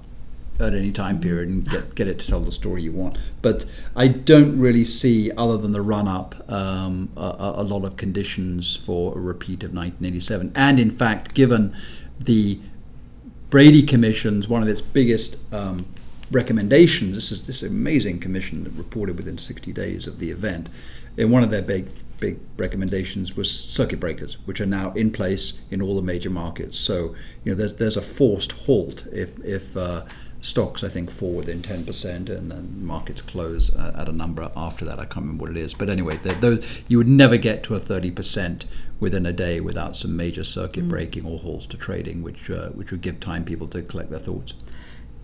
at 0.59 0.73
any 0.73 0.91
time 0.91 1.19
period 1.19 1.49
and 1.49 1.69
get, 1.69 1.95
get 1.95 2.07
it 2.07 2.19
to 2.19 2.27
tell 2.27 2.39
the 2.39 2.51
story 2.51 2.81
you 2.83 2.91
want. 2.91 3.17
But 3.41 3.65
I 3.95 4.07
don't 4.07 4.57
really 4.57 4.83
see, 4.83 5.31
other 5.31 5.57
than 5.57 5.71
the 5.71 5.81
run 5.81 6.07
up, 6.07 6.49
um, 6.49 7.09
a, 7.17 7.53
a, 7.57 7.63
lot 7.63 7.83
of 7.83 7.97
conditions 7.97 8.75
for 8.75 9.17
a 9.17 9.21
repeat 9.21 9.63
of 9.63 9.73
1987. 9.73 10.53
And 10.55 10.79
in 10.79 10.91
fact, 10.91 11.33
given 11.33 11.75
the 12.19 12.59
Brady 13.49 13.83
Commission's 13.83 14.47
one 14.47 14.61
of 14.61 14.67
its 14.67 14.81
biggest 14.81 15.37
um, 15.53 15.85
recommendations. 16.31 17.15
This 17.15 17.31
is 17.31 17.47
this 17.47 17.63
amazing 17.63 18.19
commission 18.19 18.63
that 18.63 18.71
reported 18.71 19.17
within 19.17 19.37
60 19.37 19.71
days 19.71 20.07
of 20.07 20.19
the 20.19 20.31
event. 20.31 20.69
And 21.17 21.31
one 21.31 21.43
of 21.43 21.51
their 21.51 21.61
big 21.61 21.87
big 22.19 22.39
recommendations 22.57 23.35
was 23.35 23.51
circuit 23.51 23.99
breakers, 23.99 24.37
which 24.45 24.61
are 24.61 24.65
now 24.65 24.91
in 24.93 25.11
place 25.11 25.61
in 25.71 25.81
all 25.81 25.95
the 25.95 26.01
major 26.01 26.29
markets. 26.29 26.77
So 26.79 27.15
you 27.43 27.51
know 27.51 27.55
there's 27.55 27.75
there's 27.75 27.97
a 27.97 28.01
forced 28.01 28.51
halt 28.51 29.05
if 29.11 29.37
if 29.43 29.75
uh, 29.77 30.05
stocks 30.41 30.83
I 30.83 30.89
think 30.89 31.09
fall 31.09 31.33
within 31.33 31.61
10% 31.61 32.29
and 32.29 32.51
then 32.51 32.85
markets 32.85 33.21
close 33.21 33.75
uh, 33.75 33.95
at 33.97 34.07
a 34.07 34.11
number 34.11 34.51
after 34.55 34.85
that. 34.85 34.99
I 34.99 35.05
can't 35.05 35.25
remember 35.25 35.43
what 35.43 35.51
it 35.51 35.57
is, 35.57 35.73
but 35.73 35.89
anyway, 35.89 36.17
those 36.17 36.83
you 36.87 36.97
would 36.97 37.07
never 37.07 37.37
get 37.37 37.63
to 37.63 37.75
a 37.75 37.79
30% 37.79 38.65
within 38.99 39.25
a 39.25 39.33
day 39.33 39.59
without 39.59 39.95
some 39.95 40.15
major 40.15 40.43
circuit 40.43 40.85
mm. 40.85 40.89
breaking 40.89 41.25
or 41.25 41.39
halts 41.39 41.65
to 41.67 41.77
trading, 41.77 42.21
which 42.21 42.49
uh, 42.49 42.69
which 42.69 42.91
would 42.91 43.01
give 43.01 43.19
time 43.19 43.43
people 43.43 43.67
to 43.69 43.81
collect 43.81 44.11
their 44.11 44.19
thoughts. 44.19 44.53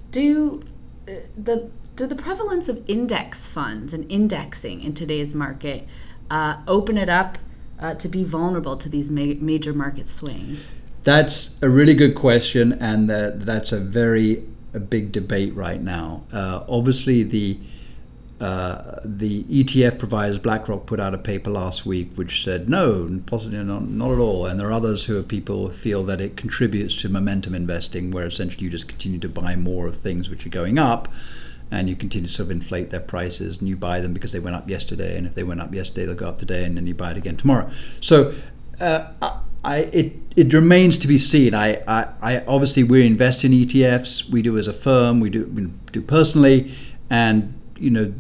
Do 0.10 0.64
uh, 1.08 1.14
the 1.38 1.70
do 1.96 2.08
the 2.08 2.16
prevalence 2.16 2.68
of 2.68 2.84
index 2.90 3.48
funds 3.48 3.94
and 3.94 4.10
indexing 4.12 4.82
in 4.82 4.94
today's 4.94 5.36
market 5.36 5.88
uh, 6.32 6.62
open 6.68 6.98
it 6.98 7.10
up 7.10 7.38
uh, 7.80 7.94
to 7.96 8.08
be 8.08 8.24
vulnerable 8.24 8.78
to 8.78 8.90
these 8.90 9.12
ma- 9.12 9.36
major 9.40 9.74
market 9.74 10.08
swings? 10.08 10.72
That's 11.04 11.62
a 11.62 11.70
really 11.70 11.94
good 11.94 12.16
question, 12.16 12.74
and 12.74 13.10
that, 13.10 13.46
that's 13.46 13.72
a 13.72 13.80
very 13.80 14.44
a 14.74 14.80
big 14.80 15.12
debate 15.12 15.54
right 15.54 15.82
now. 15.82 16.22
Uh, 16.32 16.64
obviously, 16.70 17.24
the 17.24 17.60
uh, 18.40 19.00
the 19.06 19.44
ETF 19.44 20.00
providers, 20.00 20.40
BlackRock, 20.40 20.88
put 20.88 21.00
out 21.00 21.14
a 21.14 21.18
paper 21.20 21.52
last 21.52 21.86
week 21.86 22.10
which 22.16 22.44
said 22.44 22.68
no, 22.68 23.22
possibly 23.28 23.64
not, 23.64 23.84
not 23.84 24.12
at 24.12 24.18
all. 24.18 24.48
And 24.48 24.60
there 24.60 24.70
are 24.70 24.72
others 24.72 25.06
who 25.06 25.20
are 25.20 25.24
people 25.24 25.68
who 25.68 25.74
feel 25.74 26.04
that 26.06 26.20
it 26.20 26.38
contributes 26.38 27.00
to 27.02 27.10
momentum 27.10 27.54
investing, 27.54 28.10
where 28.10 28.26
essentially 28.26 28.64
you 28.64 28.72
just 28.72 28.88
continue 28.88 29.20
to 29.20 29.30
buy 29.30 29.56
more 29.56 29.86
of 29.86 29.96
things 29.96 30.28
which 30.28 30.44
are 30.48 30.50
going 30.50 30.80
up, 30.80 31.08
and 31.72 31.90
you 31.90 31.96
continue 31.96 32.28
to 32.28 32.34
sort 32.34 32.48
of 32.48 32.52
inflate 32.52 32.90
their 32.90 33.00
prices, 33.00 33.60
and 33.60 33.70
you 33.70 33.76
buy 33.76 34.02
them 34.02 34.14
because 34.14 34.32
they 34.32 34.40
went 34.40 34.56
up 34.56 34.70
yesterday, 34.70 35.18
and 35.18 35.26
if 35.26 35.34
they 35.34 35.44
went 35.44 35.62
up 35.62 35.74
yesterday, 35.74 36.06
they'll 36.06 36.16
go 36.16 36.28
up 36.28 36.38
today, 36.38 36.66
and 36.66 36.78
then 36.78 36.86
you 36.86 36.94
buy 36.94 37.12
it 37.12 37.18
again 37.18 37.38
tomorrow. 37.38 37.70
So. 38.00 38.34
Uh, 38.80 39.40
I, 39.64 39.78
it, 39.78 40.14
it 40.36 40.54
remains 40.54 40.98
to 41.00 41.08
be 41.08 41.20
seen. 41.20 41.54
I, 41.54 41.84
I, 41.88 42.08
I, 42.22 42.44
obviously 42.48 42.84
we 42.84 43.06
invest 43.06 43.44
in 43.44 43.52
ETFs. 43.52 44.28
We 44.28 44.42
do 44.42 44.58
as 44.58 44.68
a 44.68 44.74
firm. 44.74 45.20
We 45.20 45.30
do 45.30 45.46
we 45.46 45.68
do 45.92 46.02
personally, 46.02 46.74
and 47.12 47.54
you 47.78 47.92
know 47.92 48.12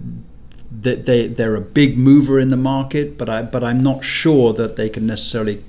that 0.81 1.05
they 1.05 1.27
they're 1.27 1.55
a 1.55 1.62
big 1.62 1.98
mover 1.98 2.39
in 2.39 2.50
the 2.50 2.58
market, 2.58 3.17
but 3.17 3.27
I 3.27 3.41
but 3.41 3.63
I'm 3.63 3.79
not 3.79 4.03
sure 4.03 4.53
that 4.53 4.75
they 4.75 4.89
can 4.89 5.08
necessarily. 5.08 5.63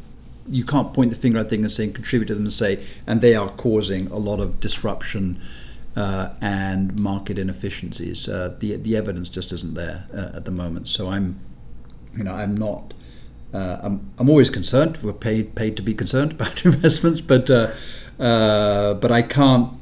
You 0.48 0.64
can't 0.64 0.92
point 0.92 1.10
the 1.10 1.16
finger 1.16 1.38
at 1.38 1.48
things 1.48 1.62
and 1.62 1.72
say 1.72 1.88
contribute 1.88 2.26
to 2.26 2.34
them 2.34 2.42
and 2.42 2.52
say, 2.52 2.84
and 3.06 3.20
they 3.20 3.34
are 3.34 3.48
causing 3.48 4.08
a 4.08 4.16
lot 4.16 4.40
of 4.40 4.58
disruption 4.60 5.40
uh, 5.96 6.30
and 6.40 6.98
market 6.98 7.38
inefficiencies. 7.38 8.28
Uh, 8.28 8.56
the 8.58 8.76
the 8.76 8.96
evidence 8.96 9.28
just 9.28 9.52
isn't 9.52 9.74
there 9.74 10.06
uh, 10.14 10.36
at 10.36 10.44
the 10.44 10.50
moment. 10.50 10.88
So 10.88 11.08
I'm, 11.08 11.38
you 12.16 12.24
know, 12.24 12.34
I'm 12.34 12.56
not. 12.56 12.94
Uh, 13.52 13.78
I'm, 13.82 14.10
I'm 14.18 14.30
always 14.30 14.48
concerned. 14.48 14.98
We're 15.02 15.12
paid 15.12 15.54
paid 15.54 15.76
to 15.76 15.82
be 15.82 15.94
concerned 15.94 16.32
about 16.38 16.64
investments, 16.64 17.20
but 17.20 17.50
uh, 17.50 17.70
uh, 18.18 18.94
but 18.94 19.12
I 19.12 19.22
can't 19.22 19.72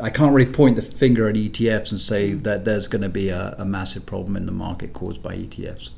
I 0.00 0.10
can't 0.10 0.34
really 0.34 0.50
point 0.50 0.76
the 0.76 0.82
finger 0.82 1.28
at 1.28 1.36
ETFs 1.36 1.90
and 1.90 2.00
say 2.00 2.32
that 2.32 2.64
there's 2.64 2.86
going 2.86 3.02
to 3.02 3.08
be 3.08 3.28
a, 3.30 3.54
a 3.58 3.64
massive 3.64 4.06
problem 4.06 4.36
in 4.36 4.46
the 4.46 4.52
market 4.52 4.92
caused 4.92 5.22
by 5.22 5.36
ETFs. 5.36 5.90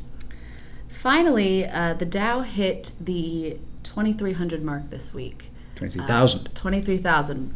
Finally, 0.88 1.66
uh, 1.66 1.94
the 1.94 2.06
Dow 2.06 2.40
hit 2.40 2.92
the 3.00 3.58
2,300 3.82 4.62
mark 4.62 4.90
this 4.90 5.14
week. 5.14 5.50
23,000. 5.76 6.46
Uh, 6.46 6.50
23,000 6.54 7.54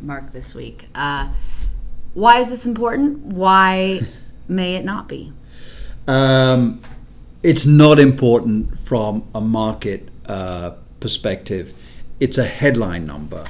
mark 0.00 0.32
this 0.32 0.54
week. 0.54 0.88
Uh, 0.94 1.28
why 2.14 2.40
is 2.40 2.48
this 2.48 2.66
important? 2.66 3.18
Why 3.18 4.00
may 4.48 4.74
it 4.74 4.84
not 4.84 5.08
be? 5.08 5.32
Um, 6.06 6.80
it's 7.42 7.66
not 7.66 7.98
important 7.98 8.78
from 8.80 9.28
a 9.34 9.40
market 9.40 10.08
uh, 10.26 10.72
perspective. 11.00 11.76
It's 12.18 12.38
a 12.38 12.44
headline 12.44 13.06
number. 13.06 13.44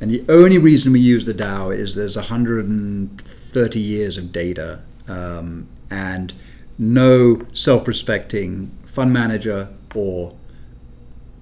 And 0.00 0.10
the 0.10 0.24
only 0.28 0.58
reason 0.58 0.92
we 0.92 1.00
use 1.00 1.24
the 1.24 1.34
Dow 1.34 1.70
is 1.70 1.96
there's 1.96 2.16
130 2.16 3.80
years 3.80 4.16
of 4.16 4.30
data, 4.30 4.80
um, 5.08 5.66
and 5.90 6.32
no 6.78 7.44
self-respecting 7.52 8.70
fund 8.84 9.12
manager 9.12 9.68
or 9.94 10.36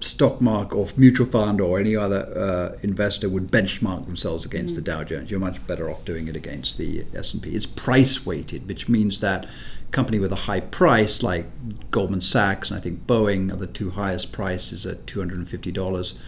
stock 0.00 0.41
mark 0.41 0.75
or 0.75 0.87
mutual 0.97 1.26
fund 1.26 1.61
or 1.61 1.81
any 1.81 1.97
other 1.97 2.26
uh, 2.37 2.79
investor 2.83 3.29
would 3.29 3.49
benchmark 3.49 4.05
themselves 4.05 4.45
against 4.45 4.73
mm. 4.73 4.76
the 4.76 4.83
Dow 4.83 5.05
Jones. 5.05 5.31
You're 5.31 5.41
much 5.41 5.65
better 5.67 5.91
off 5.91 6.05
doing 6.05 6.29
it 6.29 6.37
against 6.37 6.79
the 6.79 7.05
S&P. 7.15 7.50
It's 7.50 7.67
price 7.67 8.26
weighted, 8.26 8.69
which 8.69 8.88
means 8.88 9.21
that 9.21 9.47
company 9.93 10.19
with 10.19 10.33
a 10.33 10.37
high 10.37 10.61
price 10.61 11.23
like 11.23 11.47
Goldman 11.91 12.21
Sachs 12.21 12.71
and 12.71 12.79
I 12.79 12.83
think 12.83 13.07
Boeing 13.07 13.53
are 13.53 13.57
the 13.57 13.67
two 13.67 13.91
highest 13.91 14.33
prices 14.33 14.85
at 14.85 15.07
$250 15.07 16.19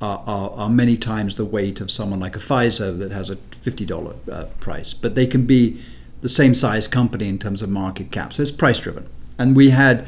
are, 0.00 0.22
are, 0.26 0.50
are, 0.50 0.68
many 0.68 0.96
times 0.96 1.36
the 1.36 1.44
weight 1.44 1.80
of 1.80 1.90
someone 1.90 2.20
like 2.20 2.36
a 2.36 2.38
Pfizer 2.38 2.96
that 2.98 3.12
has 3.12 3.30
a 3.30 3.36
$50 3.36 4.28
uh, 4.30 4.44
price. 4.60 4.92
But 4.92 5.14
they 5.14 5.26
can 5.26 5.46
be 5.46 5.80
the 6.20 6.28
same 6.28 6.54
size 6.54 6.86
company 6.86 7.28
in 7.28 7.38
terms 7.38 7.62
of 7.62 7.70
market 7.70 8.10
cap. 8.10 8.34
So 8.34 8.42
it's 8.42 8.50
price 8.50 8.78
driven. 8.78 9.08
And 9.38 9.56
we 9.56 9.70
had 9.70 10.06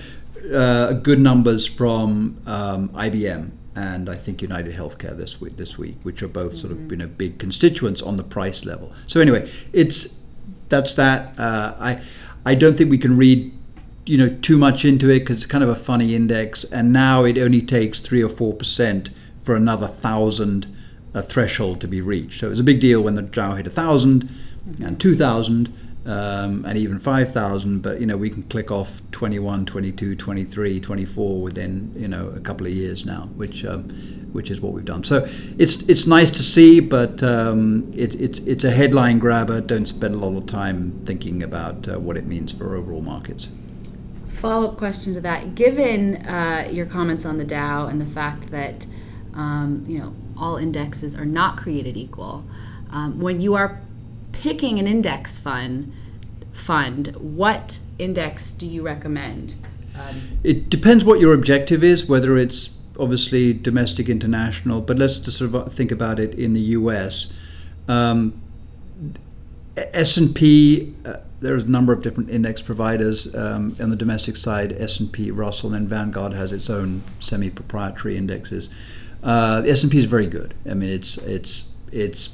uh, 0.52 0.92
good 0.92 1.20
numbers 1.20 1.66
from 1.66 2.40
um, 2.46 2.88
IBM 2.90 3.52
and 3.78 4.10
I 4.10 4.16
think 4.16 4.42
United 4.42 4.74
Healthcare 4.74 5.16
this 5.16 5.40
week, 5.40 5.56
this 5.56 5.78
week, 5.78 5.98
which 6.02 6.20
are 6.22 6.28
both 6.28 6.50
mm-hmm. 6.50 6.60
sort 6.60 6.72
of 6.72 6.78
mm-hmm. 6.78 6.90
you 6.90 6.96
know 6.96 7.06
big 7.06 7.38
constituents 7.38 8.02
on 8.02 8.16
the 8.16 8.24
price 8.24 8.64
level. 8.64 8.92
So 9.06 9.20
anyway, 9.20 9.48
it's 9.72 10.20
that's 10.68 10.94
that. 10.94 11.38
Uh, 11.38 11.76
I 11.78 12.02
I 12.44 12.54
don't 12.54 12.76
think 12.76 12.90
we 12.90 12.98
can 12.98 13.16
read 13.16 13.52
you 14.04 14.18
know 14.18 14.36
too 14.42 14.58
much 14.58 14.84
into 14.84 15.10
it 15.10 15.20
because 15.20 15.36
it's 15.36 15.46
kind 15.46 15.62
of 15.62 15.70
a 15.70 15.76
funny 15.76 16.14
index, 16.14 16.64
and 16.64 16.92
now 16.92 17.24
it 17.24 17.38
only 17.38 17.62
takes 17.62 18.00
three 18.00 18.22
or 18.22 18.28
four 18.28 18.52
percent 18.52 19.10
for 19.42 19.54
another 19.54 19.86
thousand 19.86 20.66
uh, 21.14 21.22
threshold 21.22 21.80
to 21.80 21.88
be 21.88 22.00
reached. 22.00 22.40
So 22.40 22.48
it 22.48 22.50
was 22.50 22.60
a 22.60 22.64
big 22.64 22.80
deal 22.80 23.00
when 23.00 23.14
the 23.14 23.22
Dow 23.22 23.54
hit 23.54 23.66
a 23.66 23.70
thousand 23.70 24.24
mm-hmm. 24.24 24.84
and 24.84 25.00
two 25.00 25.14
thousand. 25.14 25.72
Um, 26.08 26.64
and 26.64 26.78
even 26.78 26.98
5,000, 26.98 27.82
but 27.82 28.00
you 28.00 28.06
know 28.06 28.16
we 28.16 28.30
can 28.30 28.42
click 28.44 28.70
off 28.70 29.02
21, 29.12 29.66
22, 29.66 30.16
23, 30.16 30.80
24 30.80 31.42
within 31.42 31.92
you 31.94 32.08
know 32.08 32.28
a 32.28 32.40
couple 32.40 32.66
of 32.66 32.72
years 32.72 33.04
now, 33.04 33.28
which 33.36 33.62
um, 33.66 33.90
which 34.32 34.50
is 34.50 34.58
what 34.62 34.72
we've 34.72 34.86
done. 34.86 35.04
So 35.04 35.28
it's 35.58 35.82
it's 35.82 36.06
nice 36.06 36.30
to 36.30 36.42
see, 36.42 36.80
but 36.80 37.22
um, 37.22 37.92
it, 37.94 38.14
it's 38.18 38.38
it's 38.40 38.64
a 38.64 38.70
headline 38.70 39.18
grabber. 39.18 39.60
Don't 39.60 39.84
spend 39.84 40.14
a 40.14 40.18
lot 40.18 40.34
of 40.34 40.46
time 40.46 40.98
thinking 41.04 41.42
about 41.42 41.86
uh, 41.86 42.00
what 42.00 42.16
it 42.16 42.24
means 42.24 42.52
for 42.52 42.74
overall 42.74 43.02
markets. 43.02 43.50
Follow 44.24 44.68
up 44.68 44.78
question 44.78 45.12
to 45.12 45.20
that: 45.20 45.54
Given 45.54 46.26
uh, 46.26 46.70
your 46.72 46.86
comments 46.86 47.26
on 47.26 47.36
the 47.36 47.44
Dow 47.44 47.86
and 47.86 48.00
the 48.00 48.06
fact 48.06 48.50
that 48.50 48.86
um, 49.34 49.84
you 49.86 49.98
know, 49.98 50.14
all 50.36 50.56
indexes 50.56 51.14
are 51.14 51.24
not 51.24 51.56
created 51.56 51.96
equal. 51.96 52.44
Um, 52.90 53.20
when 53.20 53.40
you 53.40 53.54
are 53.54 53.80
picking 54.32 54.78
an 54.78 54.86
index 54.86 55.38
fund, 55.38 55.92
fund, 56.58 57.08
what 57.16 57.78
index 57.98 58.52
do 58.52 58.66
you 58.66 58.82
recommend? 58.82 59.54
Um, 59.94 60.16
it 60.44 60.70
depends 60.70 61.04
what 61.04 61.20
your 61.20 61.34
objective 61.34 61.82
is, 61.82 62.08
whether 62.08 62.36
it's 62.36 62.76
obviously 62.98 63.52
domestic, 63.52 64.08
international, 64.08 64.80
but 64.80 64.98
let's 64.98 65.18
just 65.18 65.38
sort 65.38 65.54
of 65.54 65.72
think 65.72 65.90
about 65.90 66.18
it 66.18 66.34
in 66.34 66.54
the 66.54 66.60
U.S. 66.60 67.32
Um, 67.88 68.40
S&P, 69.76 70.94
uh, 71.04 71.16
there's 71.40 71.62
a 71.62 71.70
number 71.70 71.92
of 71.92 72.02
different 72.02 72.30
index 72.30 72.60
providers 72.60 73.32
um, 73.34 73.74
on 73.80 73.90
the 73.90 73.96
domestic 73.96 74.36
side. 74.36 74.72
S&P, 74.72 75.30
Russell, 75.30 75.74
and 75.74 75.88
Vanguard 75.88 76.32
has 76.32 76.52
its 76.52 76.68
own 76.68 77.02
semi-proprietary 77.20 78.16
indexes. 78.16 78.68
Uh, 79.22 79.60
the 79.60 79.70
S&P 79.70 79.98
is 79.98 80.04
very 80.04 80.26
good. 80.26 80.54
I 80.68 80.74
mean, 80.74 80.90
it's 80.90 81.16
it's 81.18 81.72
it's 81.92 82.30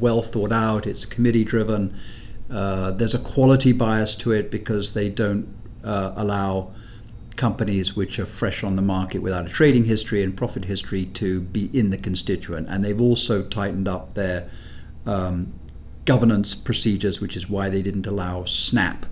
well 0.00 0.22
thought 0.22 0.52
out. 0.52 0.86
It's 0.86 1.06
committee 1.06 1.44
driven. 1.44 1.98
Uh, 2.50 2.90
there's 2.92 3.14
a 3.14 3.18
quality 3.18 3.72
bias 3.72 4.14
to 4.14 4.32
it 4.32 4.50
because 4.50 4.94
they 4.94 5.08
don't 5.08 5.48
uh, 5.84 6.12
allow 6.16 6.72
companies 7.36 7.94
which 7.94 8.18
are 8.18 8.26
fresh 8.26 8.64
on 8.64 8.76
the 8.76 8.82
market 8.82 9.20
without 9.20 9.46
a 9.46 9.48
trading 9.48 9.84
history 9.84 10.22
and 10.22 10.36
profit 10.36 10.64
history 10.64 11.04
to 11.04 11.40
be 11.40 11.70
in 11.78 11.90
the 11.90 11.98
constituent. 11.98 12.68
And 12.68 12.84
they've 12.84 13.00
also 13.00 13.42
tightened 13.42 13.86
up 13.86 14.14
their 14.14 14.50
um, 15.06 15.52
governance 16.04 16.54
procedures, 16.54 17.20
which 17.20 17.36
is 17.36 17.48
why 17.48 17.68
they 17.68 17.82
didn't 17.82 18.06
allow 18.06 18.44
Snap 18.44 19.06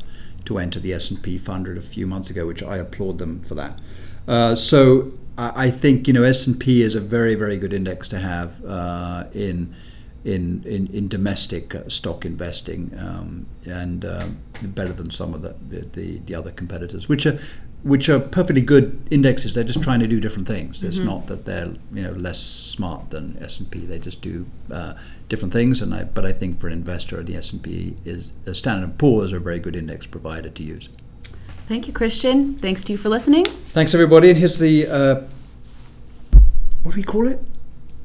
to 0.47 0.59
enter 0.59 0.81
the 0.81 0.93
S&P 0.93 1.38
500 1.38 1.78
a 1.78 1.83
few 1.83 2.07
months 2.07 2.31
ago, 2.31 2.47
which 2.47 2.62
I 2.62 2.78
applaud 2.78 3.19
them 3.19 3.40
for 3.40 3.55
that. 3.55 3.78
Uh, 4.26 4.57
so 4.57 5.12
I 5.38 5.71
think 5.71 6.09
you 6.09 6.14
know 6.14 6.23
S 6.23 6.47
and 6.47 6.59
P 6.59 6.83
is 6.83 6.95
a 6.95 7.00
very 7.00 7.35
very 7.35 7.59
good 7.59 7.75
index 7.75 8.09
to 8.09 8.19
have 8.19 8.64
uh, 8.64 9.25
in, 9.35 9.75
in 10.26 10.64
in 10.66 10.88
in 10.88 11.06
domestic 11.06 11.75
uh, 11.75 11.88
stock 11.88 12.26
investing 12.26 12.92
um, 12.99 13.47
and 13.64 14.04
uh, 14.04 14.26
better 14.62 14.92
than 14.92 15.09
some 15.11 15.33
of 15.33 15.42
the, 15.42 15.54
the, 15.71 16.18
the 16.18 16.35
other 16.35 16.50
competitors, 16.50 17.09
which 17.09 17.26
are 17.26 17.38
which 17.85 18.09
are 18.09 18.18
perfectly 18.18 18.61
good 18.61 19.00
indexes. 19.12 19.54
They're 19.54 19.62
just 19.62 19.83
trying 19.83 20.00
to 20.00 20.09
do 20.09 20.18
different 20.18 20.49
things. 20.49 20.78
Mm-hmm. 20.78 20.87
It's 20.88 20.99
not 20.99 21.28
that 21.28 21.45
they're 21.45 21.73
you 21.92 22.02
know 22.02 22.11
less 22.12 22.40
smart 22.40 23.11
than 23.11 23.38
S 23.40 23.61
and 23.61 23.71
P. 23.71 23.87
They 23.87 24.00
just 24.00 24.21
do 24.21 24.45
uh, 24.73 24.95
different 25.28 25.52
things. 25.52 25.80
And 25.80 25.95
I 25.95 26.02
but 26.02 26.26
I 26.26 26.33
think 26.33 26.59
for 26.59 26.66
an 26.66 26.73
investor, 26.73 27.23
the 27.23 27.37
S 27.37 27.52
and 27.52 27.62
P 27.62 27.97
is 28.04 28.33
the 28.45 28.54
Standard 28.54 28.90
and 28.90 28.99
Poor's 28.99 29.33
are 29.33 29.37
a 29.37 29.40
very 29.40 29.61
good 29.61 29.76
index 29.76 30.06
provider 30.06 30.50
to 30.50 30.62
use. 30.62 30.88
Thank 31.66 31.87
you, 31.87 31.92
Christian. 31.92 32.56
Thanks 32.56 32.83
to 32.85 32.92
you 32.92 32.99
for 32.99 33.11
listening. 33.11 33.45
Thanks, 33.45 33.95
everybody. 33.95 34.30
And 34.30 34.38
here's 34.38 34.59
the 34.59 34.87
uh, 34.88 35.14
what 36.83 36.92
do 36.95 36.97
we 36.97 37.04
call 37.04 37.28
it? 37.28 37.40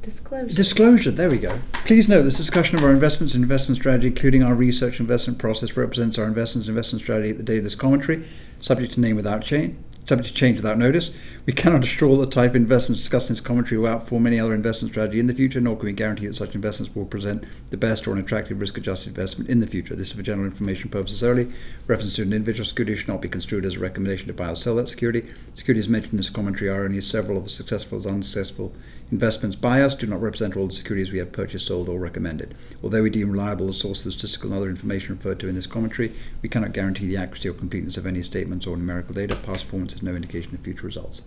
Disclosure. 0.02 0.54
Disclosure. 0.54 1.10
There 1.12 1.30
we 1.30 1.38
go. 1.38 1.56
Please 1.72 2.08
note 2.08 2.22
this 2.22 2.36
discussion 2.36 2.76
of 2.76 2.82
our 2.82 2.90
investments 2.90 3.34
and 3.34 3.42
investment 3.44 3.80
strategy, 3.80 4.08
including 4.08 4.42
our 4.42 4.54
research 4.54 4.98
investment 4.98 5.38
process, 5.38 5.76
represents 5.76 6.18
our 6.18 6.26
investments 6.26 6.66
and 6.66 6.76
investment 6.76 7.02
strategy 7.02 7.30
at 7.30 7.36
the 7.36 7.44
date 7.44 7.58
of 7.58 7.64
this 7.64 7.76
commentary, 7.76 8.24
subject 8.60 8.94
to 8.94 9.00
name 9.00 9.14
without 9.14 9.42
change 9.42 9.76
subject 10.04 10.28
to 10.28 10.34
change 10.34 10.56
without 10.56 10.78
notice. 10.78 11.14
We 11.46 11.52
cannot 11.52 11.84
assure 11.84 12.08
all 12.08 12.18
the 12.18 12.26
type 12.26 12.50
of 12.50 12.56
investments 12.56 13.02
discussed 13.02 13.30
in 13.30 13.34
this 13.34 13.40
commentary 13.40 13.78
will 13.78 13.88
outperform 13.88 14.26
any 14.26 14.40
other 14.40 14.54
investment 14.54 14.92
strategy 14.92 15.20
in 15.20 15.26
the 15.26 15.34
future, 15.34 15.60
nor 15.60 15.76
can 15.76 15.86
we 15.86 15.92
guarantee 15.92 16.26
that 16.26 16.34
such 16.34 16.54
investments 16.54 16.94
will 16.94 17.04
present 17.04 17.44
the 17.70 17.76
best 17.76 18.06
or 18.06 18.12
an 18.12 18.18
attractive 18.18 18.60
risk-adjusted 18.60 19.10
investment 19.10 19.48
in 19.48 19.60
the 19.60 19.66
future. 19.66 19.94
This 19.94 20.08
is 20.08 20.14
for 20.14 20.22
general 20.22 20.46
information 20.46 20.90
purposes 20.90 21.22
only. 21.22 21.52
Reference 21.86 22.14
to 22.14 22.22
an 22.22 22.32
individual 22.32 22.64
security 22.64 22.96
should 22.96 23.08
not 23.08 23.22
be 23.22 23.28
construed 23.28 23.64
as 23.64 23.76
a 23.76 23.80
recommendation 23.80 24.26
to 24.26 24.32
buy 24.32 24.50
or 24.50 24.56
sell 24.56 24.76
that 24.76 24.88
security. 24.88 25.24
Securities 25.54 25.88
mentioned 25.88 26.14
in 26.14 26.18
this 26.18 26.30
commentary 26.30 26.68
are 26.68 26.84
only 26.84 27.00
several 27.00 27.38
of 27.38 27.44
the 27.44 27.50
successful 27.50 27.98
and 27.98 28.06
unsuccessful 28.06 28.74
investments 29.12 29.54
by 29.54 29.82
us, 29.82 29.94
do 29.94 30.06
not 30.06 30.22
represent 30.22 30.56
all 30.56 30.66
the 30.66 30.72
securities 30.72 31.12
we 31.12 31.18
have 31.18 31.30
purchased, 31.30 31.66
sold, 31.66 31.88
or 31.88 32.00
recommended. 32.00 32.54
Although 32.82 33.02
we 33.02 33.10
deem 33.10 33.30
reliable 33.30 33.66
the 33.66 33.74
source 33.74 34.04
of 34.06 34.12
statistical 34.12 34.50
and 34.50 34.58
other 34.58 34.70
information 34.70 35.14
referred 35.14 35.38
to 35.40 35.48
in 35.48 35.54
this 35.54 35.66
commentary, 35.66 36.12
we 36.40 36.48
cannot 36.48 36.72
guarantee 36.72 37.06
the 37.06 37.18
accuracy 37.18 37.50
or 37.50 37.52
completeness 37.52 37.98
of 37.98 38.06
any 38.06 38.22
statements 38.22 38.66
or 38.66 38.76
numerical 38.76 39.14
data. 39.14 39.36
Past 39.36 39.66
performance 39.66 39.94
is 39.94 40.02
no 40.02 40.14
indication 40.14 40.54
of 40.54 40.60
future 40.60 40.86
results. 40.86 41.22